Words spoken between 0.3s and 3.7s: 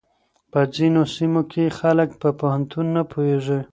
په ځينو سيمو کې خلک په پوهنتون نه پوهېږي.